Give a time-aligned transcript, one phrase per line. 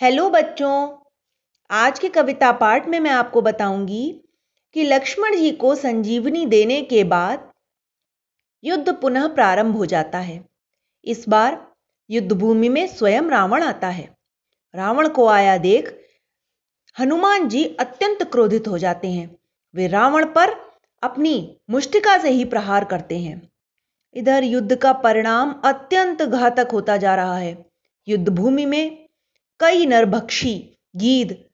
[0.00, 0.96] Hello बच्चों,
[1.70, 4.20] आज के कविता पाठ में मैं आपको बताऊँगी
[4.74, 7.52] कि लक्ष्मण जी को संजीवनी देने के बाद
[8.64, 10.44] युद्ध पुनः प्रारंभ हो जाता है।
[11.04, 11.72] इस बार
[12.10, 14.16] युद्ध भूमि में स्वयं रावण आता है।
[14.74, 16.00] रावण को आया देख
[17.00, 19.38] हनुमान जी अत्यंत क्रोधित हो जाते हैं।
[19.74, 20.54] वे रावण पर
[21.02, 23.50] अपनी मुष्टिका से ही प्रहार करते हैं।
[24.14, 27.66] इधर युद्ध का परिणाम अत्यंत घातक होता जा रहा है।
[28.08, 29.05] युद्ध भूमि में
[29.60, 31.44] कई नरभक्षी गीद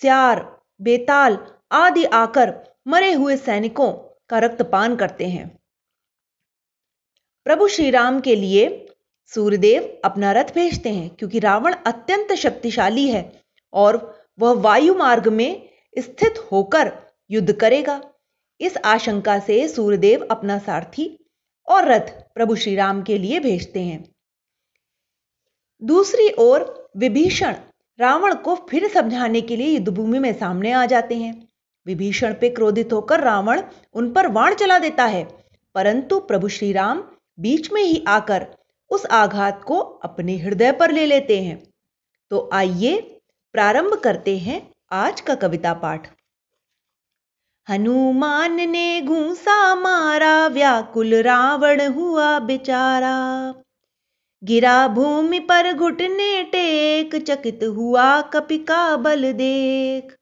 [0.00, 1.38] स्यार, बेताल
[1.72, 2.54] आदि आकर
[2.88, 3.92] मरे हुए सैनिकों
[4.28, 5.60] का रक्तपान करते हैं।
[7.44, 8.88] प्रभु श्री राम के लिए
[9.26, 15.68] सूर्यदेव अपना रथ भेजते हैं क्योंकि रावण अत्यंत शक्तिशाली है और वह वायु मार्ग में
[15.98, 16.92] स्थित होकर
[17.30, 18.00] युद्ध करेगा।
[18.60, 21.24] इस आशंका से सूर्यदेव अपना सारथी
[21.68, 24.04] और रथ प्रभु श्री राम के लिए भेजते हैं।
[25.82, 27.54] दूसरी ओर विभीषण
[28.00, 31.48] रावण को फिर समझाने के लिए युद्धभूमि में सामने आ जाते हैं।
[31.86, 33.62] विभीषण पे क्रोधित होकर रावण
[33.94, 35.44] उन पर वाण चला देता है।
[35.74, 37.04] परंतु प्रभु श्री राम
[37.40, 38.46] बीच में ही आकर
[38.90, 41.62] उस आघात को अपने हृदय पर ले लेते हैं।
[42.30, 43.20] तो आइए
[43.52, 46.10] प्रारंभ करते हैं आज का कविता पाठ।
[47.70, 53.54] हनुमान ने घूसा मारा, व्याकुल रावण हुआ बेचारा।
[54.44, 60.16] गिरा भूमि पर घुटने टेक, चकित हुआ कपि का बल देख।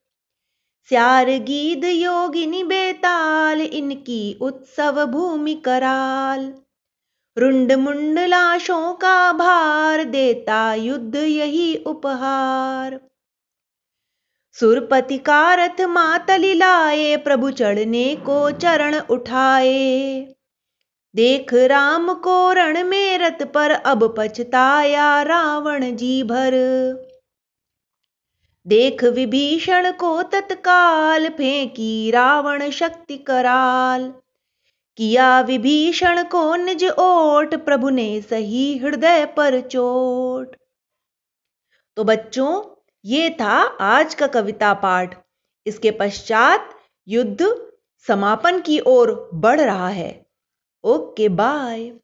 [0.89, 6.55] स्यार गीद योगिनी बेताल, इनकी उत्सव भूमि कराल।
[7.39, 13.01] रुंड मुंड लाशों का भार, देता युद्ध यही उपहार।
[14.53, 20.35] सुरपति का रथ मातली लाए, प्रभु चढ़ने को चरण उठाए।
[21.15, 26.51] देख राम को रण में रथ पर अब पछताया रावण जी भर।
[28.67, 34.15] देख विभीषण को तत्काल फेंकी रावण शक्ति कराल।
[34.97, 40.57] किया विभीषण को निज ओट, प्रभु ने सही हृदय पर चोट।
[41.97, 42.63] तो बच्चों,
[43.05, 45.19] ये था आज का कविता पाठ।
[45.67, 46.75] इसके पश्चात
[47.09, 47.71] युद्ध
[48.09, 50.30] समापन की ओर बढ़ रहा है।
[50.85, 51.95] Okay, bye.